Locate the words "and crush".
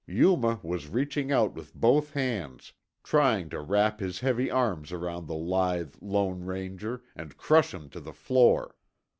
7.15-7.71